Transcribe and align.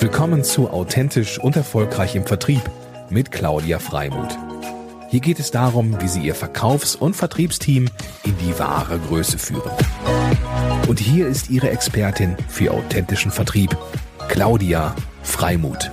Willkommen 0.00 0.44
zu 0.44 0.70
Authentisch 0.70 1.38
und 1.38 1.56
Erfolgreich 1.56 2.16
im 2.16 2.24
Vertrieb 2.24 2.62
mit 3.10 3.30
Claudia 3.30 3.78
Freimuth. 3.78 4.34
Hier 5.10 5.20
geht 5.20 5.38
es 5.38 5.50
darum, 5.50 6.00
wie 6.00 6.08
Sie 6.08 6.22
Ihr 6.22 6.34
Verkaufs- 6.34 6.96
und 6.96 7.16
Vertriebsteam 7.16 7.86
in 8.24 8.34
die 8.38 8.58
wahre 8.58 8.98
Größe 8.98 9.36
führen. 9.36 9.70
Und 10.88 11.00
hier 11.00 11.26
ist 11.26 11.50
Ihre 11.50 11.68
Expertin 11.68 12.34
für 12.48 12.70
authentischen 12.70 13.30
Vertrieb, 13.30 13.76
Claudia 14.28 14.96
Freimuth. 15.22 15.90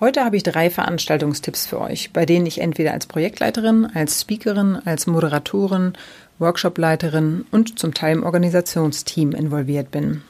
Heute 0.00 0.24
habe 0.24 0.36
ich 0.36 0.44
drei 0.44 0.70
Veranstaltungstipps 0.70 1.66
für 1.66 1.80
euch, 1.80 2.12
bei 2.12 2.24
denen 2.24 2.46
ich 2.46 2.60
entweder 2.60 2.92
als 2.92 3.06
Projektleiterin, 3.06 3.84
als 3.94 4.20
Speakerin, 4.20 4.78
als 4.84 5.08
Moderatorin, 5.08 5.94
Workshopleiterin 6.38 7.44
und 7.50 7.78
zum 7.78 7.94
Teil 7.94 8.16
im 8.16 8.22
Organisationsteam 8.22 9.32
involviert 9.32 9.90
bin. 9.90 10.22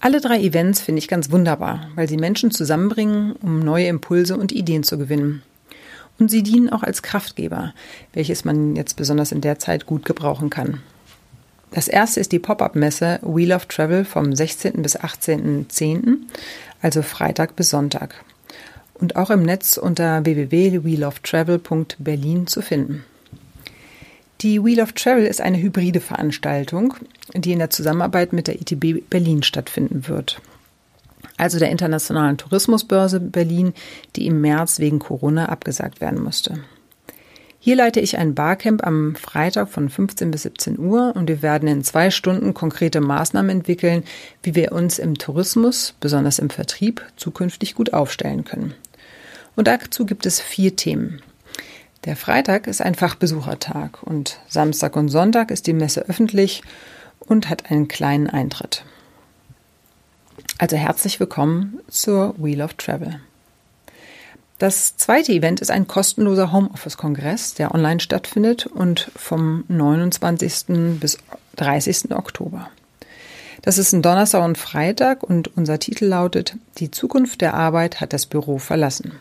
Alle 0.00 0.20
drei 0.20 0.40
Events 0.40 0.80
finde 0.80 0.98
ich 0.98 1.08
ganz 1.08 1.30
wunderbar, 1.30 1.88
weil 1.94 2.08
sie 2.08 2.16
Menschen 2.16 2.50
zusammenbringen, 2.50 3.32
um 3.42 3.60
neue 3.60 3.86
Impulse 3.86 4.36
und 4.36 4.52
Ideen 4.52 4.82
zu 4.82 4.98
gewinnen. 4.98 5.42
Und 6.18 6.30
sie 6.30 6.42
dienen 6.42 6.70
auch 6.70 6.82
als 6.82 7.02
Kraftgeber, 7.02 7.74
welches 8.12 8.44
man 8.44 8.76
jetzt 8.76 8.96
besonders 8.96 9.32
in 9.32 9.40
der 9.40 9.58
Zeit 9.58 9.86
gut 9.86 10.04
gebrauchen 10.04 10.50
kann. 10.50 10.80
Das 11.72 11.88
erste 11.88 12.20
ist 12.20 12.32
die 12.32 12.38
Pop-up-Messe 12.38 13.20
Wheel 13.22 13.52
of 13.52 13.66
Travel 13.66 14.04
vom 14.04 14.34
16. 14.34 14.82
bis 14.82 14.98
18.10., 14.98 16.18
also 16.80 17.02
Freitag 17.02 17.56
bis 17.56 17.70
Sonntag 17.70 18.14
und 18.98 19.16
auch 19.16 19.30
im 19.30 19.42
Netz 19.42 19.76
unter 19.76 20.24
www.wheeloftravel.berlin 20.24 22.46
zu 22.46 22.62
finden. 22.62 23.04
Die 24.42 24.62
Wheel 24.62 24.80
of 24.82 24.92
Travel 24.92 25.24
ist 25.24 25.40
eine 25.40 25.58
hybride 25.58 26.00
Veranstaltung, 26.00 26.94
die 27.34 27.52
in 27.52 27.58
der 27.58 27.70
Zusammenarbeit 27.70 28.34
mit 28.34 28.48
der 28.48 28.60
ITB 28.60 29.08
Berlin 29.08 29.42
stattfinden 29.42 30.08
wird. 30.08 30.40
Also 31.38 31.58
der 31.58 31.70
Internationalen 31.70 32.36
Tourismusbörse 32.36 33.20
Berlin, 33.20 33.72
die 34.14 34.26
im 34.26 34.40
März 34.40 34.78
wegen 34.78 34.98
Corona 34.98 35.48
abgesagt 35.48 36.00
werden 36.00 36.22
musste. 36.22 36.60
Hier 37.58 37.76
leite 37.76 37.98
ich 38.00 38.16
ein 38.16 38.34
Barcamp 38.34 38.86
am 38.86 39.16
Freitag 39.16 39.68
von 39.70 39.88
15 39.88 40.30
bis 40.30 40.42
17 40.42 40.78
Uhr 40.78 41.16
und 41.16 41.28
wir 41.28 41.42
werden 41.42 41.68
in 41.68 41.82
zwei 41.82 42.10
Stunden 42.10 42.54
konkrete 42.54 43.00
Maßnahmen 43.00 43.50
entwickeln, 43.50 44.04
wie 44.42 44.54
wir 44.54 44.72
uns 44.72 44.98
im 44.98 45.18
Tourismus, 45.18 45.94
besonders 45.98 46.38
im 46.38 46.50
Vertrieb, 46.50 47.02
zukünftig 47.16 47.74
gut 47.74 47.92
aufstellen 47.92 48.44
können. 48.44 48.74
Und 49.56 49.66
dazu 49.66 50.06
gibt 50.06 50.26
es 50.26 50.40
vier 50.40 50.76
Themen. 50.76 51.22
Der 52.06 52.14
Freitag 52.14 52.68
ist 52.68 52.80
ein 52.80 52.94
Fachbesuchertag 52.94 54.00
und 54.04 54.38
Samstag 54.46 54.94
und 54.94 55.08
Sonntag 55.08 55.50
ist 55.50 55.66
die 55.66 55.72
Messe 55.72 56.02
öffentlich 56.08 56.62
und 57.18 57.50
hat 57.50 57.68
einen 57.68 57.88
kleinen 57.88 58.30
Eintritt. 58.30 58.84
Also 60.58 60.76
herzlich 60.76 61.18
willkommen 61.18 61.80
zur 61.88 62.36
Wheel 62.38 62.62
of 62.62 62.74
Travel. 62.74 63.18
Das 64.60 64.96
zweite 64.96 65.32
Event 65.32 65.60
ist 65.60 65.72
ein 65.72 65.88
kostenloser 65.88 66.52
Homeoffice-Kongress, 66.52 67.54
der 67.54 67.74
online 67.74 67.98
stattfindet 67.98 68.66
und 68.66 69.10
vom 69.16 69.64
29. 69.66 70.98
bis 71.00 71.18
30. 71.56 72.12
Oktober. 72.12 72.70
Das 73.62 73.78
ist 73.78 73.92
ein 73.92 74.02
Donnerstag 74.02 74.44
und 74.44 74.58
Freitag 74.58 75.24
und 75.24 75.56
unser 75.56 75.80
Titel 75.80 76.04
lautet 76.04 76.56
Die 76.78 76.92
Zukunft 76.92 77.40
der 77.40 77.54
Arbeit 77.54 78.00
hat 78.00 78.12
das 78.12 78.26
Büro 78.26 78.58
verlassen. 78.58 79.18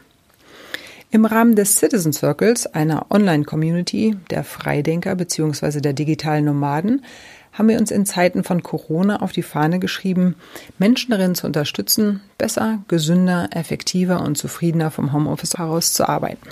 Im 1.12 1.26
Rahmen 1.26 1.56
des 1.56 1.78
Citizen 1.78 2.14
Circles, 2.14 2.68
einer 2.68 3.06
Online-Community 3.10 4.18
der 4.30 4.44
Freidenker 4.44 5.16
bzw. 5.16 5.80
der 5.80 5.94
digitalen 5.94 6.46
Nomaden, 6.46 7.06
haben 7.54 7.70
wir 7.70 7.80
uns 7.80 7.92
in 7.92 8.06
Zeiten 8.06 8.44
von 8.44 8.64
Corona 8.64 9.22
auf 9.22 9.32
die 9.32 9.44
Fahne 9.44 9.80
geschrieben, 9.80 10.36
Menschen 10.78 11.12
darin 11.12 11.36
zu 11.36 11.48
unterstützen, 11.48 12.22
besser, 12.38 12.80
gesünder, 12.90 13.50
effektiver 13.52 14.22
und 14.22 14.38
zufriedener 14.38 14.92
vom 14.92 15.14
Homeoffice 15.14 15.58
heraus 15.58 15.94
zu 15.94 16.10
arbeiten. 16.10 16.50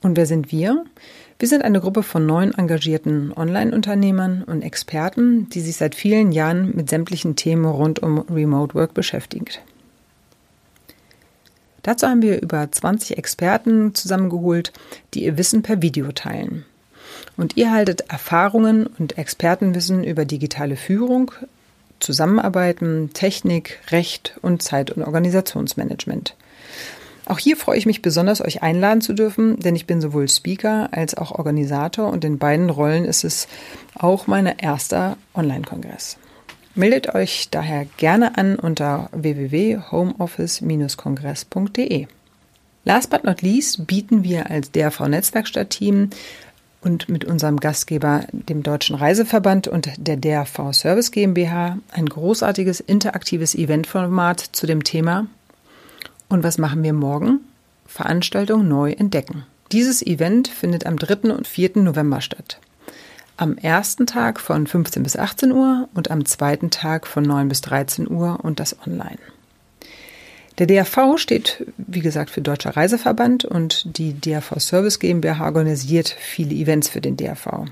Und 0.00 0.16
wer 0.16 0.26
sind 0.26 0.52
wir? 0.52 0.84
Wir 1.38 1.48
sind 1.48 1.64
eine 1.64 1.80
Gruppe 1.80 2.02
von 2.02 2.24
neun 2.24 2.54
engagierten 2.54 3.32
Online-Unternehmern 3.34 4.42
und 4.44 4.62
Experten, 4.62 5.48
die 5.50 5.60
sich 5.60 5.76
seit 5.76 5.94
vielen 5.94 6.32
Jahren 6.32 6.74
mit 6.74 6.88
sämtlichen 6.88 7.36
Themen 7.36 7.64
rund 7.66 8.00
um 8.02 8.20
Remote 8.20 8.74
Work 8.74 8.94
beschäftigt. 8.94 9.60
Dazu 11.84 12.08
haben 12.08 12.22
wir 12.22 12.42
über 12.42 12.70
20 12.70 13.18
Experten 13.18 13.94
zusammengeholt, 13.94 14.72
die 15.12 15.24
ihr 15.24 15.38
Wissen 15.38 15.62
per 15.62 15.82
Video 15.82 16.10
teilen. 16.12 16.64
Und 17.36 17.56
ihr 17.56 17.70
haltet 17.70 18.10
Erfahrungen 18.10 18.86
und 18.86 19.18
Expertenwissen 19.18 20.02
über 20.02 20.24
digitale 20.24 20.76
Führung, 20.76 21.30
Zusammenarbeiten, 22.00 23.10
Technik, 23.12 23.80
Recht 23.90 24.36
und 24.40 24.62
Zeit- 24.62 24.90
und 24.90 25.02
Organisationsmanagement. 25.02 26.34
Auch 27.26 27.38
hier 27.38 27.56
freue 27.56 27.78
ich 27.78 27.86
mich 27.86 28.02
besonders, 28.02 28.42
euch 28.42 28.62
einladen 28.62 29.00
zu 29.00 29.12
dürfen, 29.12 29.58
denn 29.58 29.76
ich 29.76 29.86
bin 29.86 30.00
sowohl 30.00 30.28
Speaker 30.28 30.88
als 30.92 31.14
auch 31.14 31.32
Organisator 31.32 32.10
und 32.10 32.24
in 32.24 32.38
beiden 32.38 32.70
Rollen 32.70 33.04
ist 33.04 33.24
es 33.24 33.46
auch 33.94 34.26
mein 34.26 34.46
erster 34.46 35.16
Online-Kongress. 35.34 36.16
Meldet 36.76 37.14
euch 37.14 37.50
daher 37.50 37.86
gerne 37.98 38.36
an 38.36 38.56
unter 38.56 39.08
www.homeoffice-kongress.de. 39.12 42.08
Last 42.84 43.10
but 43.10 43.22
not 43.24 43.42
least 43.42 43.86
bieten 43.86 44.24
wir 44.24 44.50
als 44.50 44.72
DRV 44.72 45.06
Netzwerkstatt-Team 45.08 46.10
und 46.82 47.08
mit 47.08 47.24
unserem 47.24 47.60
Gastgeber, 47.60 48.24
dem 48.32 48.62
Deutschen 48.62 48.96
Reiseverband 48.96 49.68
und 49.68 49.90
der 49.96 50.16
DRV 50.16 50.72
Service 50.72 51.12
GmbH, 51.12 51.78
ein 51.92 52.06
großartiges 52.06 52.80
interaktives 52.80 53.54
Eventformat 53.54 54.40
zu 54.40 54.66
dem 54.66 54.82
Thema. 54.84 55.26
Und 56.28 56.42
was 56.42 56.58
machen 56.58 56.82
wir 56.82 56.92
morgen? 56.92 57.40
Veranstaltung 57.86 58.68
neu 58.68 58.92
entdecken. 58.92 59.46
Dieses 59.72 60.02
Event 60.02 60.48
findet 60.48 60.84
am 60.86 60.98
3. 60.98 61.32
und 61.32 61.46
4. 61.46 61.70
November 61.76 62.20
statt. 62.20 62.58
Am 63.36 63.58
ersten 63.58 64.06
Tag 64.06 64.38
von 64.38 64.66
15 64.66 65.02
bis 65.02 65.16
18 65.16 65.50
Uhr 65.50 65.88
und 65.92 66.10
am 66.10 66.24
zweiten 66.24 66.70
Tag 66.70 67.06
von 67.06 67.24
9 67.24 67.48
bis 67.48 67.62
13 67.62 68.08
Uhr 68.08 68.38
und 68.42 68.60
das 68.60 68.76
online. 68.86 69.18
Der 70.58 70.68
DRV 70.68 71.16
steht, 71.18 71.66
wie 71.76 71.98
gesagt, 71.98 72.30
für 72.30 72.42
Deutscher 72.42 72.76
Reiseverband 72.76 73.44
und 73.44 73.98
die 73.98 74.14
DRV 74.14 74.60
Service 74.60 75.00
GmbH 75.00 75.46
organisiert 75.46 76.08
viele 76.08 76.54
Events 76.54 76.88
für 76.88 77.00
den 77.00 77.16
DRV. 77.16 77.64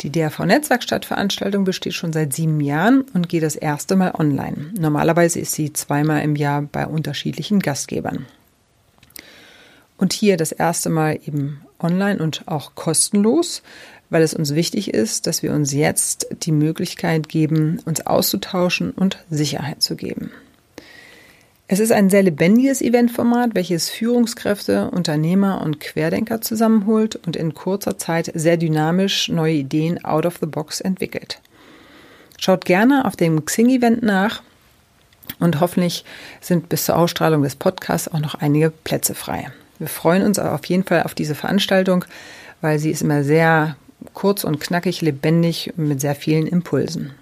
Die 0.00 0.10
DRV 0.10 0.40
Netzwerkstattveranstaltung 0.46 1.64
besteht 1.64 1.92
schon 1.92 2.14
seit 2.14 2.32
sieben 2.32 2.60
Jahren 2.62 3.02
und 3.12 3.28
geht 3.28 3.42
das 3.42 3.56
erste 3.56 3.94
Mal 3.94 4.14
online. 4.14 4.72
Normalerweise 4.78 5.38
ist 5.38 5.52
sie 5.52 5.74
zweimal 5.74 6.22
im 6.22 6.34
Jahr 6.34 6.62
bei 6.62 6.86
unterschiedlichen 6.86 7.60
Gastgebern. 7.60 8.24
Und 9.98 10.12
hier 10.12 10.36
das 10.36 10.52
erste 10.52 10.90
Mal 10.90 11.18
eben 11.26 11.62
online 11.78 12.22
und 12.22 12.46
auch 12.46 12.74
kostenlos 12.74 13.62
weil 14.10 14.22
es 14.22 14.34
uns 14.34 14.54
wichtig 14.54 14.94
ist, 14.94 15.26
dass 15.26 15.42
wir 15.42 15.52
uns 15.52 15.72
jetzt 15.72 16.28
die 16.42 16.52
Möglichkeit 16.52 17.28
geben, 17.28 17.80
uns 17.84 18.06
auszutauschen 18.06 18.92
und 18.92 19.18
Sicherheit 19.30 19.82
zu 19.82 19.96
geben. 19.96 20.30
Es 21.68 21.80
ist 21.80 21.90
ein 21.90 22.10
sehr 22.10 22.22
lebendiges 22.22 22.80
Eventformat, 22.80 23.56
welches 23.56 23.90
Führungskräfte, 23.90 24.88
Unternehmer 24.90 25.62
und 25.62 25.80
Querdenker 25.80 26.40
zusammenholt 26.40 27.16
und 27.26 27.34
in 27.34 27.54
kurzer 27.54 27.98
Zeit 27.98 28.30
sehr 28.34 28.56
dynamisch 28.56 29.28
neue 29.28 29.54
Ideen 29.54 30.04
out 30.04 30.26
of 30.26 30.38
the 30.40 30.46
box 30.46 30.80
entwickelt. 30.80 31.40
Schaut 32.38 32.64
gerne 32.64 33.04
auf 33.04 33.16
dem 33.16 33.44
Xing-Event 33.44 34.04
nach 34.04 34.42
und 35.40 35.58
hoffentlich 35.58 36.04
sind 36.40 36.68
bis 36.68 36.84
zur 36.84 36.96
Ausstrahlung 36.96 37.42
des 37.42 37.56
Podcasts 37.56 38.06
auch 38.06 38.20
noch 38.20 38.36
einige 38.36 38.70
Plätze 38.70 39.16
frei. 39.16 39.50
Wir 39.78 39.88
freuen 39.88 40.22
uns 40.22 40.38
auf 40.38 40.64
jeden 40.66 40.84
Fall 40.84 41.02
auf 41.02 41.14
diese 41.14 41.34
Veranstaltung, 41.34 42.04
weil 42.60 42.78
sie 42.78 42.90
ist 42.90 43.02
immer 43.02 43.24
sehr 43.24 43.76
kurz 44.14 44.44
und 44.44 44.60
knackig, 44.60 45.02
lebendig 45.02 45.74
mit 45.76 46.00
sehr 46.00 46.14
vielen 46.14 46.46
Impulsen. 46.46 47.12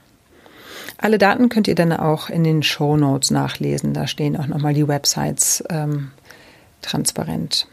Alle 0.98 1.18
Daten 1.18 1.48
könnt 1.48 1.68
ihr 1.68 1.74
dann 1.74 1.92
auch 1.92 2.30
in 2.30 2.44
den 2.44 2.62
Show 2.62 2.96
Notes 2.96 3.30
nachlesen. 3.30 3.94
Da 3.94 4.06
stehen 4.06 4.36
auch 4.36 4.46
nochmal 4.46 4.74
die 4.74 4.86
Websites 4.86 5.64
ähm, 5.68 6.12
transparent. 6.82 7.66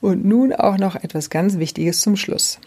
Und 0.00 0.24
nun 0.24 0.52
auch 0.52 0.76
noch 0.76 0.96
etwas 0.96 1.30
ganz 1.30 1.58
Wichtiges 1.58 2.00
zum 2.00 2.16
Schluss. 2.16 2.58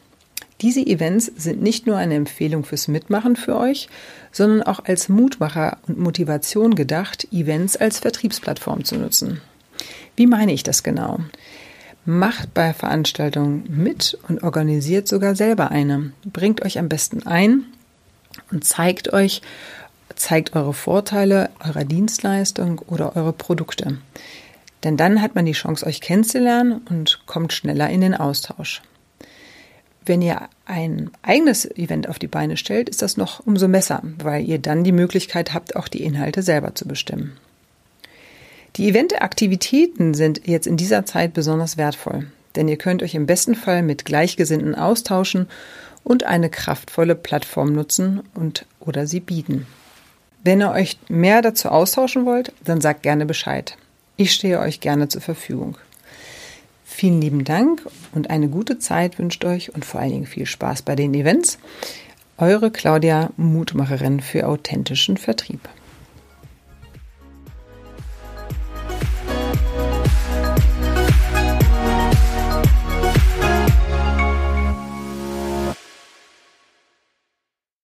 Diese 0.61 0.79
Events 0.79 1.31
sind 1.35 1.61
nicht 1.61 1.85
nur 1.85 1.97
eine 1.97 2.15
Empfehlung 2.15 2.63
fürs 2.63 2.87
Mitmachen 2.87 3.35
für 3.35 3.55
euch, 3.57 3.89
sondern 4.31 4.63
auch 4.63 4.83
als 4.85 5.07
Mutmacher 5.07 5.77
und 5.87 5.99
Motivation 5.99 6.73
gedacht, 6.73 7.27
Events 7.31 7.75
als 7.75 7.99
Vertriebsplattform 7.99 8.83
zu 8.83 8.95
nutzen. 8.95 9.41
Wie 10.17 10.27
meine 10.27 10.51
ich 10.51 10.63
das 10.63 10.83
genau? 10.83 11.19
Macht 12.03 12.53
bei 12.53 12.73
Veranstaltungen 12.73 13.65
mit 13.69 14.17
und 14.27 14.41
organisiert 14.43 15.07
sogar 15.07 15.35
selber 15.35 15.69
eine. 15.71 16.11
Bringt 16.25 16.63
euch 16.65 16.79
am 16.79 16.89
besten 16.89 17.25
ein 17.27 17.65
und 18.51 18.65
zeigt 18.65 19.13
euch, 19.13 19.43
zeigt 20.15 20.55
eure 20.55 20.73
Vorteile 20.73 21.51
eurer 21.63 21.85
Dienstleistung 21.85 22.79
oder 22.79 23.15
eure 23.15 23.31
Produkte. 23.31 23.99
Denn 24.83 24.97
dann 24.97 25.21
hat 25.21 25.35
man 25.35 25.45
die 25.45 25.51
Chance, 25.51 25.85
euch 25.85 26.01
kennenzulernen 26.01 26.81
und 26.89 27.21
kommt 27.27 27.53
schneller 27.53 27.89
in 27.89 28.01
den 28.01 28.15
Austausch. 28.15 28.81
Wenn 30.03 30.21
ihr 30.23 30.49
ein 30.65 31.11
eigenes 31.21 31.65
Event 31.65 32.09
auf 32.09 32.17
die 32.17 32.27
Beine 32.27 32.57
stellt, 32.57 32.89
ist 32.89 33.03
das 33.03 33.17
noch 33.17 33.45
umso 33.45 33.67
besser, 33.67 34.01
weil 34.23 34.47
ihr 34.47 34.57
dann 34.57 34.83
die 34.83 34.93
Möglichkeit 34.93 35.53
habt, 35.53 35.75
auch 35.75 35.87
die 35.87 36.03
Inhalte 36.03 36.41
selber 36.41 36.73
zu 36.73 36.87
bestimmen. 36.87 37.37
Die 38.77 38.89
Eventaktivitäten 38.89 40.13
sind 40.13 40.41
jetzt 40.45 40.67
in 40.67 40.77
dieser 40.77 41.03
Zeit 41.03 41.33
besonders 41.33 41.77
wertvoll, 41.77 42.27
denn 42.55 42.67
ihr 42.67 42.77
könnt 42.77 43.01
euch 43.01 43.15
im 43.15 43.25
besten 43.25 43.55
Fall 43.55 43.81
mit 43.81 44.05
Gleichgesinnten 44.05 44.75
austauschen 44.75 45.47
und 46.03 46.25
eine 46.25 46.51
kraftvolle 46.51 47.15
Plattform 47.15 47.73
nutzen 47.73 48.21
und 48.35 48.67
oder 48.79 49.07
sie 49.07 49.19
bieten. 49.19 49.65
Wenn 50.43 50.61
ihr 50.61 50.71
euch 50.71 50.99
mehr 51.09 51.41
dazu 51.41 51.69
austauschen 51.69 52.27
wollt, 52.27 52.53
dann 52.63 52.79
sagt 52.79 53.01
gerne 53.01 53.25
Bescheid. 53.25 53.75
Ich 54.15 54.31
stehe 54.31 54.59
euch 54.59 54.79
gerne 54.79 55.07
zur 55.07 55.21
Verfügung. 55.21 55.79
Vielen 56.85 57.19
lieben 57.19 57.45
Dank 57.45 57.81
und 58.13 58.29
eine 58.29 58.47
gute 58.47 58.77
Zeit 58.77 59.17
wünscht 59.17 59.43
euch 59.43 59.73
und 59.73 59.85
vor 59.85 60.01
allen 60.01 60.11
Dingen 60.11 60.27
viel 60.27 60.45
Spaß 60.45 60.83
bei 60.83 60.95
den 60.95 61.15
Events. 61.15 61.57
Eure 62.37 62.69
Claudia, 62.69 63.31
Mutmacherin 63.37 64.21
für 64.21 64.47
authentischen 64.47 65.17
Vertrieb. 65.17 65.67